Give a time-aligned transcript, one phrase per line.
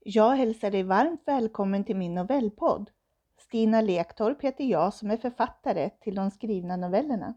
[0.00, 2.90] Jag hälsar dig varmt välkommen till min novellpodd.
[3.38, 7.34] Stina Lektorp heter jag som är författare till de skrivna novellerna.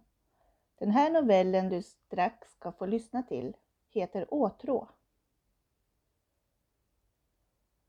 [0.79, 3.57] Den här novellen du strax ska få lyssna till
[3.89, 4.87] heter Åtrå.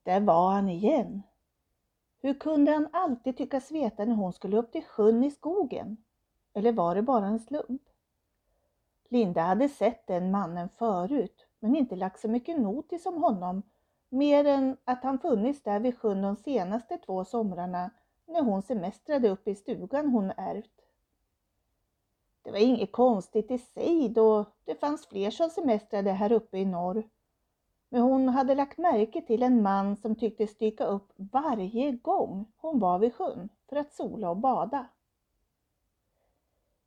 [0.03, 1.23] Där var han igen.
[2.21, 5.97] Hur kunde han alltid tyckas veta när hon skulle upp till sjön i skogen?
[6.55, 7.83] Eller var det bara en slump?
[9.09, 13.63] Linda hade sett den mannen förut, men inte lagt så mycket notis om honom,
[14.13, 17.91] mer än att han funnits där vid sjön de senaste två somrarna
[18.27, 20.81] när hon semestrade uppe i stugan hon ärvt.
[22.43, 26.65] Det var inget konstigt i sig då det fanns fler som semestrade här uppe i
[26.65, 27.09] norr.
[27.89, 32.79] Men hon hade lagt märke till en man som tycktes dyka upp varje gång hon
[32.79, 34.87] var vid sjön för att sola och bada.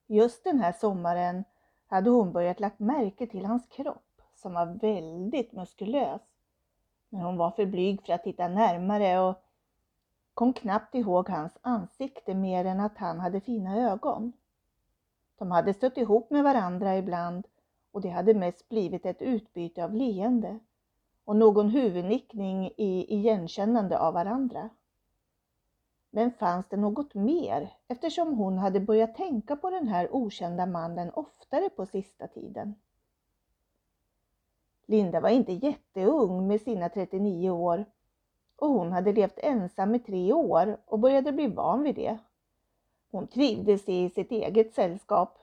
[0.07, 1.43] Just den här sommaren
[1.87, 6.34] hade hon börjat lagt märke till hans kropp som var väldigt muskulös.
[7.15, 9.35] Men hon var för blyg för att titta närmare och
[10.33, 14.33] kom knappt ihåg hans ansikte mer än att han hade fina ögon.
[15.37, 17.47] De hade stött ihop med varandra ibland
[17.91, 20.59] och det hade mest blivit ett utbyte av leende
[21.25, 24.69] och någon huvudnickning i igenkännande av varandra.
[26.09, 31.11] Men fanns det något mer eftersom hon hade börjat tänka på den här okända mannen
[31.13, 32.75] oftare på sista tiden?
[34.85, 37.85] Linda var inte jätteung med sina 39 år
[38.55, 42.17] och hon hade levt ensam i tre år och började bli van vid det.
[43.11, 45.39] Hon trivdes i sitt eget sällskap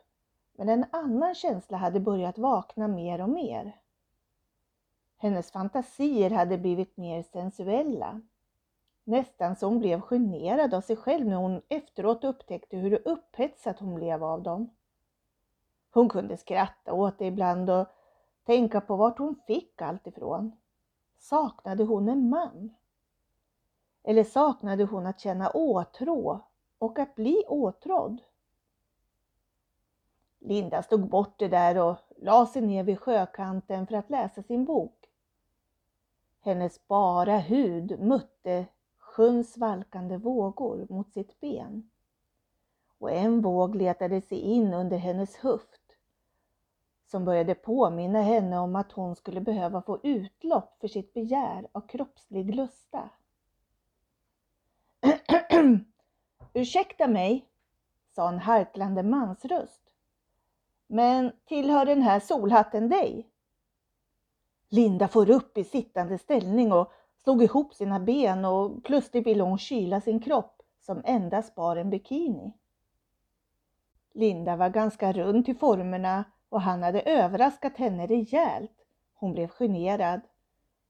[0.56, 3.76] men en annan känsla hade börjat vakna mer och mer.
[5.18, 8.20] Hennes fantasier hade blivit mer sensuella.
[9.04, 13.94] Nästan så hon blev generad av sig själv när hon efteråt upptäckte hur upphetsat hon
[13.94, 14.70] blev av dem.
[15.90, 17.86] Hon kunde skratta åt det ibland och
[18.44, 20.52] tänka på vart hon fick allt ifrån.
[21.18, 22.74] Saknade hon en man?
[24.02, 26.40] Eller saknade hon att känna åtrå
[26.78, 28.20] och att bli åtrådd?
[30.38, 34.64] Linda stod bort det där och la sig ner vid sjökanten för att läsa sin
[34.64, 35.08] bok.
[36.40, 38.66] Hennes bara hud mötte
[38.98, 41.90] sjöns svalkande vågor mot sitt ben.
[42.98, 45.81] Och en våg letade sig in under hennes höft
[47.12, 51.80] som började påminna henne om att hon skulle behöva få utlopp för sitt begär av
[51.80, 53.10] kroppslig lusta.
[56.52, 57.46] Ursäkta mig,
[58.14, 59.82] sa en harklande mansröst.
[60.86, 63.28] Men tillhör den här solhatten dig?
[64.68, 69.58] Linda får upp i sittande ställning och slog ihop sina ben och plötsligt ville hon
[69.58, 72.52] kyla sin kropp som endast bar en bikini.
[74.12, 78.84] Linda var ganska rund till formerna och han hade överraskat henne rejält.
[79.14, 80.20] Hon blev generad.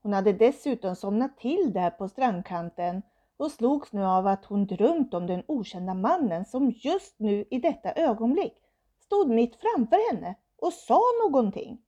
[0.02, 3.02] Hon hade dessutom somnat till där på strandkanten
[3.36, 7.58] och slogs nu av att hon drömt om den okända mannen som just nu i
[7.58, 8.54] detta ögonblick
[8.98, 11.78] stod mitt framför henne och sa någonting.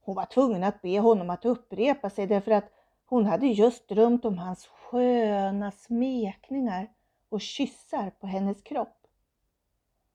[0.00, 2.70] Hon var tvungen att be honom att upprepa sig därför att
[3.06, 6.88] hon hade just drömt om hans sköna smekningar
[7.28, 9.06] och kyssar på hennes kropp.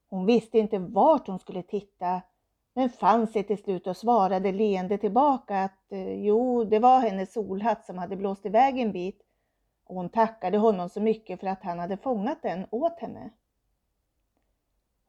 [0.09, 2.21] Hon visste inte vart hon skulle titta
[2.73, 7.33] men fann sig till slut och svarade leende tillbaka att eh, jo, det var hennes
[7.33, 9.21] solhatt som hade blåst iväg en bit
[9.85, 13.29] och hon tackade honom så mycket för att han hade fångat den åt henne.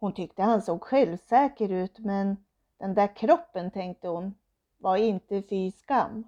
[0.00, 2.36] Hon tyckte han såg självsäker ut men
[2.78, 4.34] den där kroppen, tänkte hon,
[4.78, 6.24] var inte fy skam.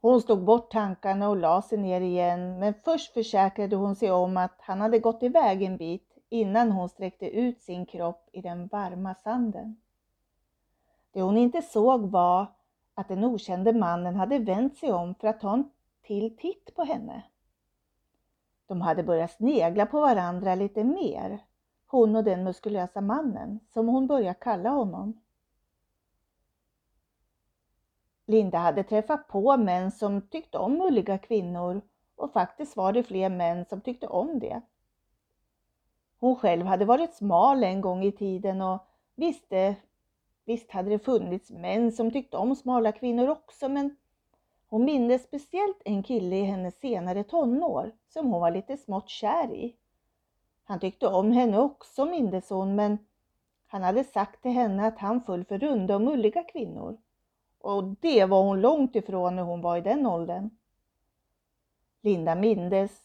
[0.00, 4.36] Hon slog bort tankarna och la sig ner igen men först försäkrade hon sig om
[4.36, 8.66] att han hade gått iväg en bit innan hon sträckte ut sin kropp i den
[8.66, 9.76] varma sanden.
[11.12, 12.46] Det hon inte såg var
[12.94, 15.70] att den okände mannen hade vänt sig om för att ta en
[16.02, 17.22] till titt på henne.
[18.66, 21.44] De hade börjat snegla på varandra lite mer,
[21.86, 25.20] hon och den muskulösa mannen, som hon började kalla honom.
[28.26, 31.80] Linda hade träffat på män som tyckte om mulliga kvinnor
[32.16, 34.62] och faktiskt var det fler män som tyckte om det.
[36.24, 39.74] Hon själv hade varit smal en gång i tiden och visste, eh,
[40.44, 43.96] visst hade det funnits män som tyckte om smala kvinnor också, men
[44.68, 49.54] hon mindes speciellt en kille i hennes senare tonår som hon var lite smått kär
[49.54, 49.76] i.
[50.64, 52.98] Han tyckte om henne också mindes hon, men
[53.66, 56.96] han hade sagt till henne att han föll för runda och mulliga kvinnor.
[57.58, 60.50] Och det var hon långt ifrån när hon var i den åldern.
[62.02, 63.03] Linda mindes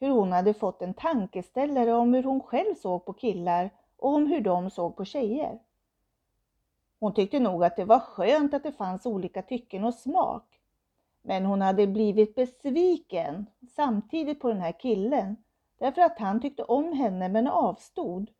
[0.00, 4.26] hur hon hade fått en tankeställare om hur hon själv såg på killar och om
[4.26, 5.58] hur de såg på tjejer.
[7.00, 10.60] Hon tyckte nog att det var skönt att det fanns olika tycken och smak.
[11.22, 15.36] Men hon hade blivit besviken samtidigt på den här killen
[15.78, 18.30] därför att han tyckte om henne men avstod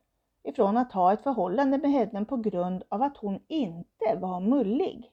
[0.43, 5.13] ifrån att ha ett förhållande med henne på grund av att hon inte var mullig.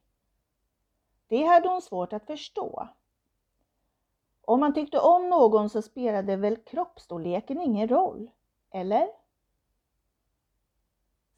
[1.27, 2.87] Det hade hon svårt att förstå.
[4.47, 8.29] Om man tyckte om någon så spelade väl kroppsstorleken ingen roll,
[8.71, 9.07] eller?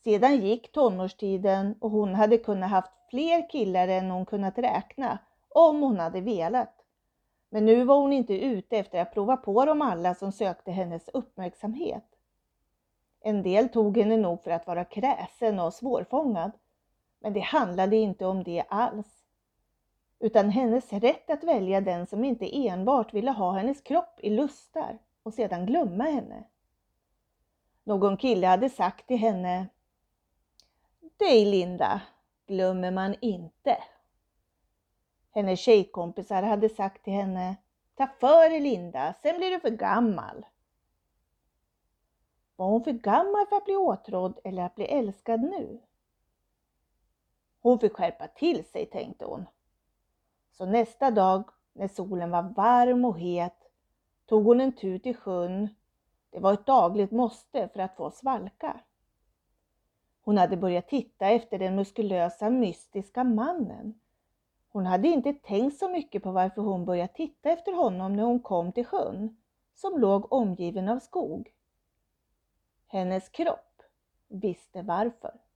[0.03, 5.17] Sedan gick tonårstiden och hon hade kunnat haft fler killar än hon kunnat räkna
[5.49, 6.85] om hon hade velat.
[7.49, 11.09] Men nu var hon inte ute efter att prova på dem alla som sökte hennes
[11.09, 12.05] uppmärksamhet.
[13.21, 16.51] En del tog henne nog för att vara kräsen och svårfångad.
[17.19, 19.18] Men det handlade inte om det alls.
[20.19, 24.97] Utan hennes rätt att välja den som inte enbart ville ha hennes kropp i lustar
[25.23, 26.43] och sedan glömma henne.
[27.83, 29.67] Någon kille hade sagt till henne
[31.17, 32.01] Dig Linda
[32.47, 33.77] glömmer man inte.
[35.31, 37.55] Hennes tjejkompisar hade sagt till henne
[37.95, 40.45] Ta för dig Linda, sen blir du för gammal.
[42.55, 45.81] Var hon för gammal för att bli åtrådd eller att bli älskad nu?
[47.61, 49.45] Hon fick skärpa till sig, tänkte hon.
[50.59, 53.71] Så nästa dag när solen var varm och het
[54.25, 55.69] tog hon en tur till sjön.
[56.29, 58.79] Det var ett dagligt måste för att få svalka.
[60.21, 63.99] Hon hade börjat titta efter den muskulösa mystiska mannen.
[64.69, 68.39] Hon hade inte tänkt så mycket på varför hon börjat titta efter honom när hon
[68.39, 69.37] kom till sjön,
[69.73, 71.51] som låg omgiven av skog.
[72.87, 73.81] Hennes kropp
[74.27, 75.48] visste varför.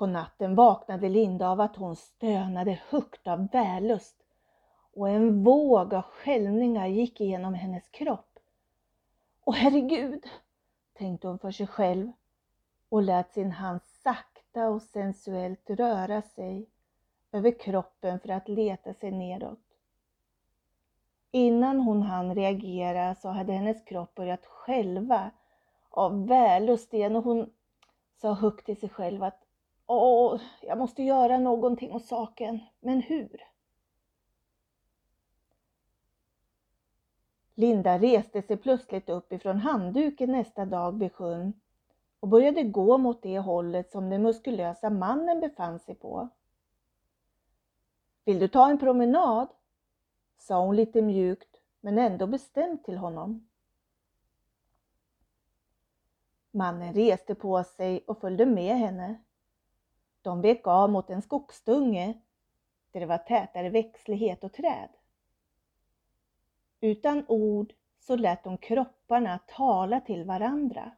[0.00, 4.16] På natten vaknade Linda av att hon stönade högt av vällust
[4.94, 8.38] och en våg av skällningar gick igenom hennes kropp.
[9.44, 10.24] Åh herregud,
[10.92, 12.12] tänkte hon för sig själv
[12.88, 16.66] och lät sin hand sakta och sensuellt röra sig
[17.32, 19.64] över kroppen för att leta sig nedåt.
[21.30, 25.30] Innan hon hann reagera så hade hennes kropp börjat skälva
[25.90, 27.50] av vällust igen och hon
[28.16, 29.46] sa högt till sig själv att
[29.92, 33.42] Åh, jag måste göra någonting åt saken, men hur?
[37.54, 41.60] Linda reste sig plötsligt upp ifrån handduken nästa dag vid sjön
[42.20, 46.28] och började gå mot det hållet som den muskulösa mannen befann sig på.
[48.24, 49.48] Vill du ta en promenad?
[50.38, 53.48] sa hon lite mjukt men ändå bestämt till honom.
[56.50, 59.18] Mannen reste på sig och följde med henne.
[60.22, 62.14] De vek av mot en skogsdunge
[62.92, 64.88] där det var tätare växtlighet och träd.
[66.80, 70.90] Utan ord så lät de kropparna tala till varandra.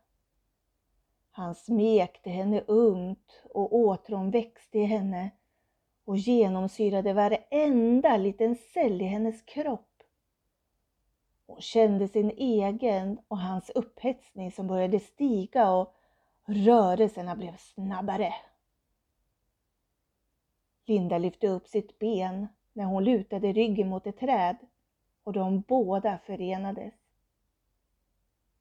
[1.31, 5.31] Han smekte henne ömt och åtrån växte i henne
[6.05, 10.03] och genomsyrade varenda liten cell i hennes kropp.
[11.47, 15.95] Hon kände sin egen och hans upphetsning som började stiga och
[16.45, 18.35] rörelserna blev snabbare.
[20.87, 24.57] Linda lyfte upp sitt ben när hon lutade ryggen mot ett träd
[25.25, 26.95] och de båda förenades.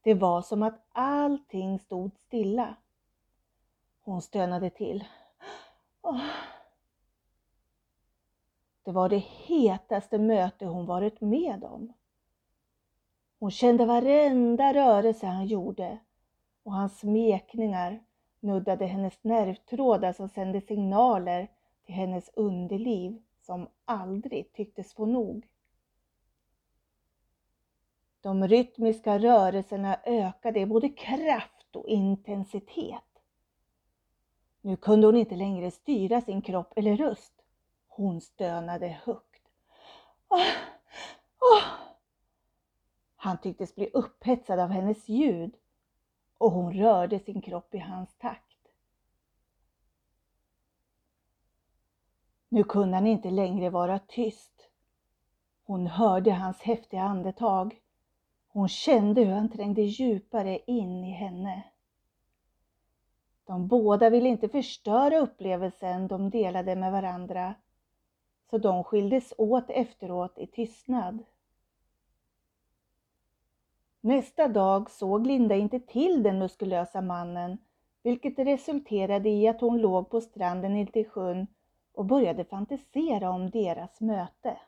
[0.02, 2.76] Det var som att allting stod stilla.
[4.02, 5.06] Hon stönade till.
[6.02, 6.26] Oh.
[8.84, 11.94] Det var det hetaste möte hon varit med om.
[13.40, 16.00] Hon kände varenda rörelse han gjorde
[16.64, 18.04] och hans smekningar
[18.40, 21.48] nuddade hennes nervtrådar som sände signaler
[21.86, 25.48] till hennes underliv som aldrig tycktes få nog.
[28.22, 33.04] De rytmiska rörelserna ökade i både kraft och intensitet.
[34.62, 37.34] Nu kunde hon inte längre styra sin kropp eller röst.
[37.88, 39.42] Hon stönade högt.
[40.30, 40.40] Oh,
[41.40, 41.64] oh.
[43.16, 45.56] Han tycktes bli upphetsad av hennes ljud
[46.38, 48.51] och hon rörde sin kropp i hans takt.
[52.54, 54.70] Nu kunde han inte längre vara tyst.
[55.64, 57.82] Hon hörde hans häftiga andetag.
[58.48, 61.64] Hon kände hur han trängde djupare in i henne.
[63.46, 67.56] De båda ville inte förstöra upplevelsen de delade med varandra,
[68.50, 71.24] så de skildes åt efteråt i tystnad.
[74.02, 77.58] Nästa dag såg Linda inte till den muskulösa mannen,
[78.04, 81.48] vilket resulterade i att hon låg på stranden intill sjön
[81.94, 84.60] och började fantisera om deras möte.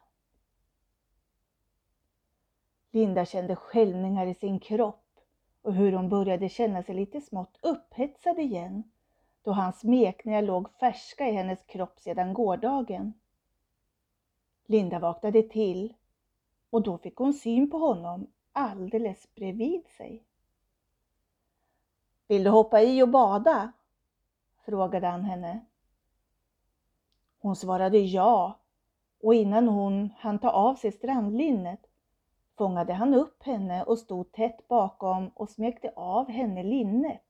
[2.92, 5.20] Linda kände skällningar i sin kropp
[5.62, 8.84] och hur hon började känna sig lite smått upphetsad igen
[9.42, 13.14] då hans smekningar låg färska i hennes kropp sedan gårdagen.
[14.66, 15.94] Linda vaknade till
[16.70, 20.24] och då fick hon syn på honom alldeles bredvid sig.
[22.28, 23.72] Vill du hoppa i och bada?
[24.66, 25.66] frågade han henne.
[27.44, 28.60] Hon svarade ja
[29.22, 31.80] och innan hon hann ta av sig strandlinnet
[32.58, 37.24] fångade han upp henne och stod tätt bakom och smekte av henne linnet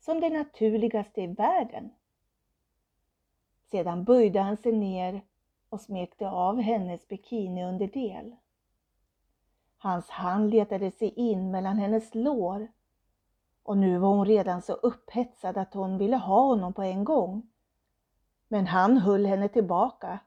[0.00, 1.90] som det naturligaste i världen.
[3.70, 5.22] Sedan böjde han sig ner
[5.68, 8.36] och smekte av hennes bikiniunderdel.
[9.78, 12.68] Hans hand letade sig in mellan hennes lår
[13.62, 17.50] och nu var hon redan så upphetsad att hon ville ha honom på en gång.
[18.48, 20.18] Men han höll henne tillbaka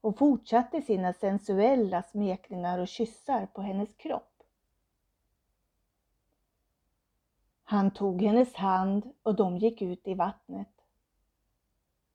[0.00, 4.42] och fortsatte sina sensuella smekningar och kyssar på hennes kropp.
[7.64, 10.68] Han tog hennes hand och de gick ut i vattnet.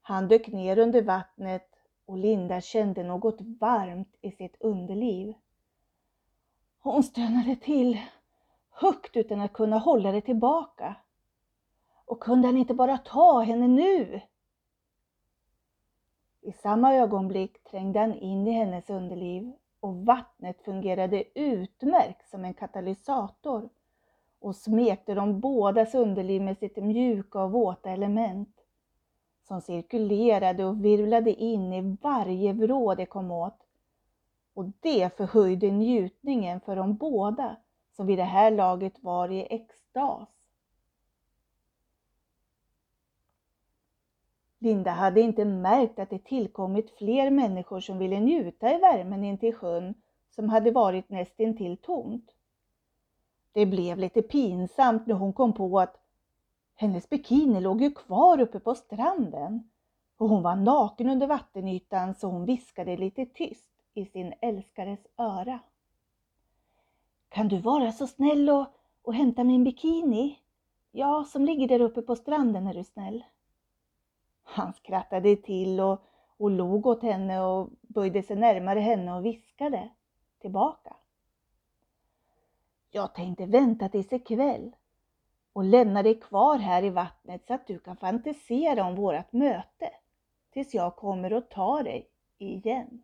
[0.02, 1.70] Han dök ner under vattnet
[2.06, 5.34] och Linda kände något varmt i sitt underliv.
[6.80, 8.02] Hon stönade till
[8.70, 10.96] högt utan att kunna hålla det tillbaka.
[12.06, 14.22] Och kunde han inte bara ta henne nu?
[16.46, 22.54] I samma ögonblick trängde han in i hennes underliv och vattnet fungerade utmärkt som en
[22.54, 23.70] katalysator
[24.40, 28.56] och smekte de bådas underliv med sitt mjuka och våta element
[29.48, 33.58] som cirkulerade och virvlade in i varje vrå det kom åt.
[34.54, 37.56] Och det förhöjde njutningen för de båda
[37.96, 40.30] som vid det här laget var i extas.
[44.64, 49.56] Linda hade inte märkt att det tillkommit fler människor som ville njuta i värmen intill
[49.56, 49.94] sjön
[50.30, 52.32] som hade varit nästintill tomt.
[53.52, 55.98] Det blev lite pinsamt när hon kom på att
[56.76, 59.70] hennes bikini låg ju kvar uppe på stranden
[60.18, 65.60] och hon var naken under vattenytan så hon viskade lite tyst i sin älskares öra.
[67.30, 68.66] Kan du vara så snäll och,
[69.02, 70.40] och hämta min bikini?
[70.92, 73.24] Ja, som ligger där uppe på stranden är du snäll.
[74.44, 76.02] Han skrattade till och,
[76.38, 79.90] och log åt henne och böjde sig närmare henne och viskade
[80.42, 80.96] tillbaka.
[82.92, 84.76] Jag tänkte vänta tills ikväll
[85.54, 89.90] och lämna dig kvar här i vattnet så att du kan fantisera om vårat möte
[90.54, 93.04] tills jag kommer och tar dig igen.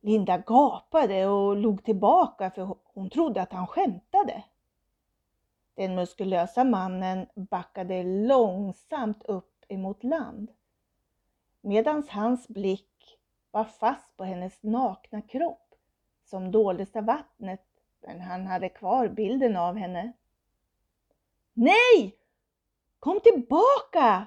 [0.00, 4.44] Linda gapade och log tillbaka för hon trodde att han skämtade.
[5.76, 10.50] Den muskulösa mannen backade långsamt upp emot land
[11.60, 13.18] medan hans blick
[13.50, 15.74] var fast på hennes nakna kropp
[16.24, 17.66] som doldes av vattnet
[18.00, 20.12] men han hade kvar bilden av henne.
[21.52, 22.18] Nej!
[22.98, 24.26] Kom tillbaka!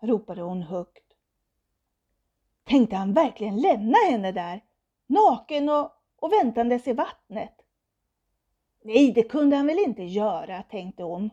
[0.00, 1.04] ropade hon högt.
[2.64, 4.60] Tänkte han verkligen lämna henne där?
[5.06, 7.55] naken och, och väntandes i vattnet.
[8.86, 11.30] Nej, det kunde han väl inte göra, tänkte hon.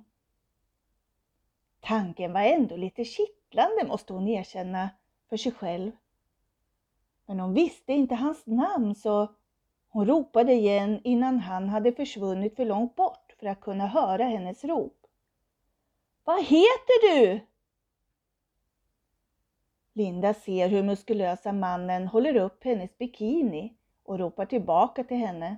[1.80, 4.90] Tanken var ändå lite kittlande, måste hon erkänna
[5.30, 5.92] för sig själv.
[7.26, 9.28] Men hon visste inte hans namn så
[9.88, 14.64] hon ropade igen innan han hade försvunnit för långt bort för att kunna höra hennes
[14.64, 15.08] rop.
[16.24, 17.40] Vad heter du?
[19.94, 25.58] Linda ser hur muskulösa mannen håller upp hennes bikini och ropar tillbaka till henne.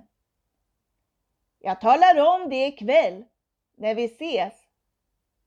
[1.58, 3.24] Jag talar om det ikväll
[3.76, 4.54] när vi ses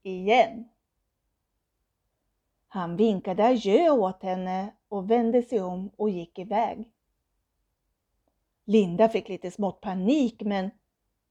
[0.02, 0.68] igen.
[2.68, 6.90] Han vinkade adjö åt henne och vände sig om och gick iväg.
[8.64, 10.70] Linda fick lite smått panik men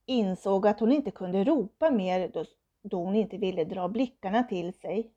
[0.06, 2.44] insåg att hon inte kunde ropa mer
[2.82, 5.12] då, hon inte ville dra blickarna till sig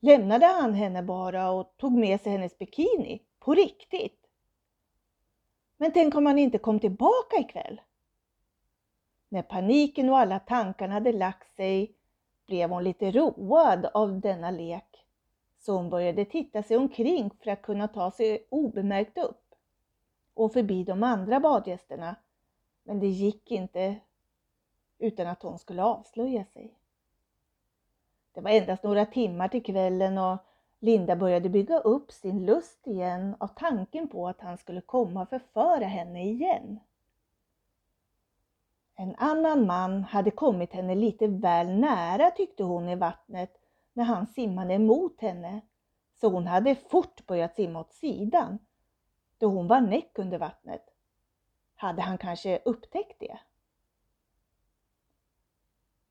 [0.00, 3.22] lämnade han henne bara och tog med sig hennes bikini.
[3.38, 4.19] På riktigt.
[5.82, 7.80] Men tänk om han inte kom tillbaka ikväll?
[9.28, 11.94] När paniken och alla tankarna hade lagt sig
[12.46, 15.06] blev hon lite road av denna lek.
[15.58, 19.54] Så hon började titta sig omkring för att kunna ta sig obemärkt upp
[20.34, 22.16] och förbi de andra badgästerna.
[22.82, 23.96] Men det gick inte
[24.98, 26.74] utan att hon skulle avslöja sig.
[28.32, 30.38] Det var endast några timmar till kvällen och
[30.82, 35.28] Linda började bygga upp sin lust igen av tanken på att han skulle komma och
[35.28, 36.80] förföra henne igen.
[38.94, 43.60] En annan man hade kommit henne lite väl nära tyckte hon i vattnet
[43.92, 45.60] när han simmade emot henne,
[46.20, 48.58] så hon hade fort börjat simma åt sidan
[49.38, 50.84] då hon var näck under vattnet.
[51.74, 53.38] Hade han kanske upptäckt det?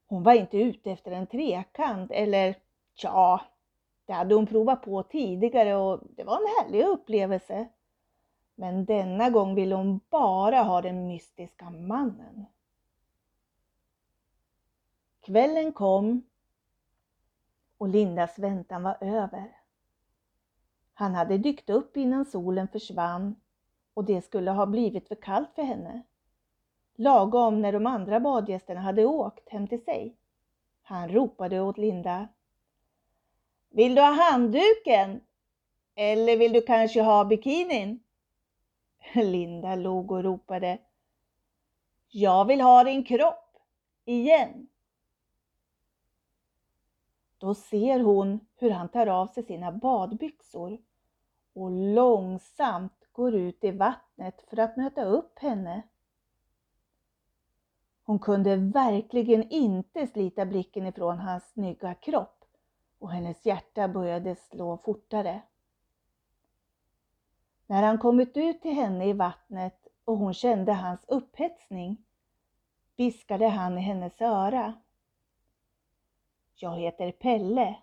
[0.08, 2.56] Hon var inte ute efter en trekant eller
[2.94, 3.42] ja,
[4.10, 7.68] det hade hon provat på tidigare och det var en härlig upplevelse.
[8.56, 12.46] Men denna gång ville hon bara ha den mystiska mannen.
[15.22, 16.24] Kvällen kom
[17.78, 19.58] och Lindas väntan var över.
[20.94, 23.36] Han hade dykt upp innan solen försvann
[23.94, 26.01] och det skulle ha blivit för kallt för henne.
[26.96, 30.16] Lagom när de andra badgästerna hade åkt hem till sig.
[30.82, 32.28] Han ropade åt Linda.
[33.70, 35.22] Vill du ha handduken?
[35.96, 38.00] Eller vill du kanske ha bikinin?
[39.14, 40.80] Linda log och ropade.
[42.08, 43.58] Jag vill ha din kropp.
[44.06, 44.68] Igen.
[47.38, 50.78] Då ser hon hur han tar av sig sina badbyxor
[51.54, 55.82] och långsamt går ut i vattnet för att möta upp henne.
[58.04, 62.38] Hon kunde verkligen inte slita blicken ifrån hans snygga kropp
[63.00, 65.41] och hennes hjärta började slå fortare.
[67.68, 71.98] När han kommit ut till henne i vattnet och hon kände hans upphetsning
[72.96, 74.74] viskade han i hennes öra.
[76.56, 77.75] Jag heter Pelle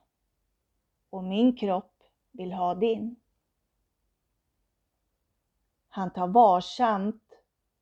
[1.10, 3.16] och min kropp vill ha din.
[5.88, 7.26] Han tar varsamt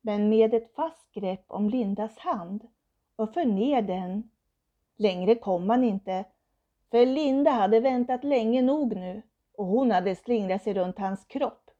[0.01, 2.67] men med ett fast grepp om Lindas hand
[3.15, 4.29] och för ner den.
[4.95, 6.25] Längre kom han inte,
[6.95, 9.21] för Linda hade väntat länge nog nu
[9.57, 11.71] och hon hade slingrat sig runt hans kropp,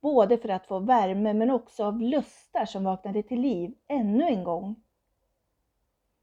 [0.00, 4.44] både för att få värme men också av lustar som vaknade till liv ännu en
[4.44, 4.82] gång.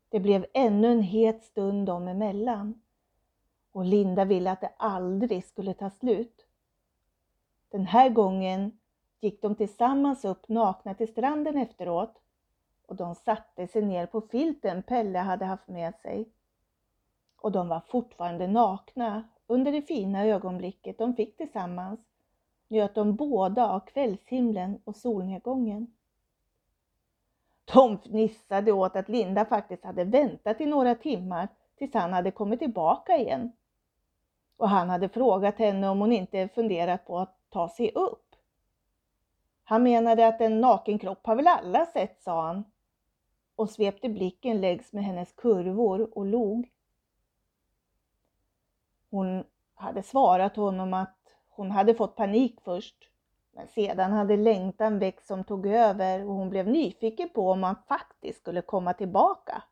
[0.10, 2.82] Det blev ännu en het stund dem emellan
[3.72, 6.46] och Linda ville att det aldrig skulle ta slut.
[7.70, 8.80] Den här gången
[9.20, 12.22] gick de tillsammans upp nakna till stranden efteråt
[12.88, 16.30] och de satte sig ner på filten Pelle hade haft med sig.
[17.42, 22.00] Och de var fortfarande nakna under det fina ögonblicket de fick tillsammans
[22.68, 25.94] njöt de båda av kvällshimlen och solnedgången.
[27.74, 31.48] De fnissade åt att Linda faktiskt hade väntat i några timmar
[31.78, 33.52] tills han hade kommit tillbaka igen.
[34.58, 38.36] Och han hade frågat henne om hon inte funderat på att ta sig upp.
[39.64, 42.64] Han menade att en naken kropp har väl alla sett, sa han
[43.56, 46.70] och svepte blicken längs med hennes kurvor och log.
[49.10, 49.44] Hon
[49.76, 51.18] hade svarat honom att
[51.50, 52.96] hon hade fått panik först,
[53.52, 57.76] men sedan hade längtan växt som tog över och hon blev nyfiken på om han
[57.88, 59.64] faktiskt skulle komma tillbaka.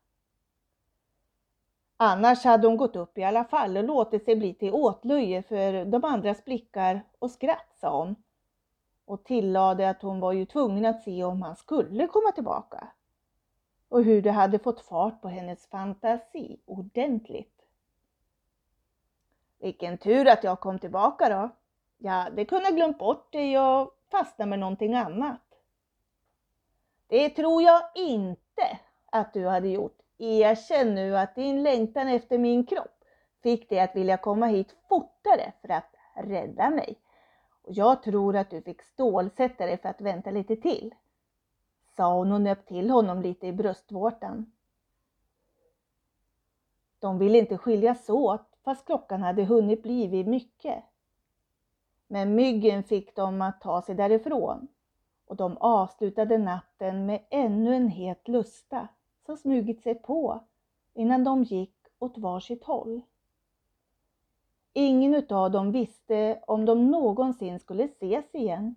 [1.96, 5.84] Annars hade hon gått upp i alla fall och låtit sig bli till åtlöje för
[5.84, 8.16] de andras blickar och skratt, sa hon
[9.04, 12.88] och tillade att hon var ju tvungen att se om han skulle komma tillbaka.
[13.88, 17.67] Och hur det hade fått fart på hennes fantasi ordentligt.
[19.58, 21.50] Vilken tur att jag kom tillbaka då.
[21.98, 25.40] Jag hade kunnat glömt bort dig och fastna med någonting annat.
[27.06, 28.78] Det tror jag inte
[29.10, 29.98] att du hade gjort.
[30.18, 33.04] Erkänn nu att din längtan efter min kropp
[33.42, 36.98] fick dig att vilja komma hit fortare för att rädda mig.
[37.62, 40.94] Och jag tror att du fick stålsätta dig för att vänta lite till,
[41.96, 44.52] sa hon och nöp till honom lite i bröstvårtan.
[46.98, 50.84] De ville inte skiljas åt fast klockan hade hunnit bli vid mycket.
[52.06, 54.68] Men myggen fick dem att ta sig därifrån
[55.26, 58.88] och de avslutade natten med ännu en het lusta
[59.26, 60.40] som smugit sig på
[60.94, 63.00] innan de gick åt varsitt håll.
[64.72, 68.74] Ingen utav dem visste om de någonsin skulle ses igen.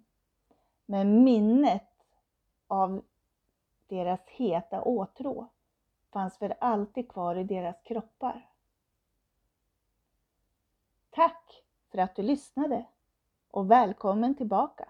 [0.85, 1.91] Men minnet
[2.67, 3.01] av
[3.87, 5.47] deras heta åtrå
[6.11, 8.50] fanns för alltid kvar i deras kroppar.
[11.11, 12.85] Tack för att du lyssnade
[13.51, 14.89] och välkommen tillbaka!